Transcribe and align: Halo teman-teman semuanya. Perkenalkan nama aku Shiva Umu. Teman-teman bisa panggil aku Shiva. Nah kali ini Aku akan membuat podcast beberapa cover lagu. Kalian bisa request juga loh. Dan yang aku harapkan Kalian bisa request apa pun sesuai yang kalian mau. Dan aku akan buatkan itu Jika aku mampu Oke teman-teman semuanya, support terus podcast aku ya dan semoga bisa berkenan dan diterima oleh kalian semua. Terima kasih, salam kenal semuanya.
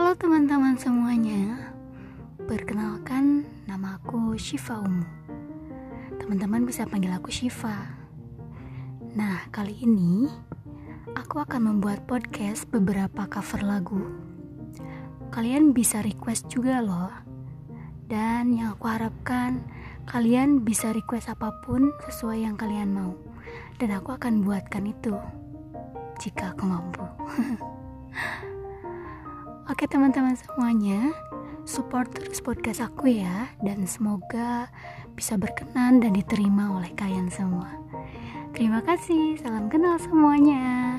Halo 0.00 0.16
teman-teman 0.16 0.80
semuanya. 0.80 1.76
Perkenalkan 2.48 3.44
nama 3.68 4.00
aku 4.00 4.32
Shiva 4.40 4.80
Umu. 4.80 5.04
Teman-teman 6.16 6.64
bisa 6.64 6.88
panggil 6.88 7.12
aku 7.12 7.28
Shiva. 7.28 8.00
Nah 9.12 9.44
kali 9.52 9.76
ini 9.84 10.24
Aku 11.20 11.44
akan 11.44 11.68
membuat 11.68 12.08
podcast 12.08 12.64
beberapa 12.72 13.28
cover 13.28 13.60
lagu. 13.60 14.00
Kalian 15.36 15.76
bisa 15.76 16.00
request 16.00 16.48
juga 16.48 16.80
loh. 16.80 17.12
Dan 18.08 18.56
yang 18.56 18.80
aku 18.80 18.88
harapkan 18.88 19.60
Kalian 20.08 20.64
bisa 20.64 20.96
request 20.96 21.28
apa 21.28 21.60
pun 21.60 21.92
sesuai 22.08 22.48
yang 22.48 22.56
kalian 22.56 22.96
mau. 22.96 23.12
Dan 23.76 23.92
aku 23.92 24.16
akan 24.16 24.48
buatkan 24.48 24.88
itu 24.88 25.12
Jika 26.24 26.56
aku 26.56 26.64
mampu 26.64 27.04
Oke 29.70 29.86
teman-teman 29.86 30.34
semuanya, 30.34 31.14
support 31.62 32.10
terus 32.10 32.42
podcast 32.42 32.82
aku 32.82 33.22
ya 33.22 33.54
dan 33.62 33.86
semoga 33.86 34.66
bisa 35.14 35.38
berkenan 35.38 36.02
dan 36.02 36.10
diterima 36.10 36.74
oleh 36.74 36.90
kalian 36.98 37.30
semua. 37.30 37.70
Terima 38.50 38.82
kasih, 38.82 39.38
salam 39.38 39.70
kenal 39.70 39.94
semuanya. 40.02 40.98